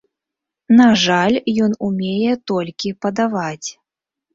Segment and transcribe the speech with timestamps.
[0.79, 3.69] На жаль, ён умее толькі падаваць.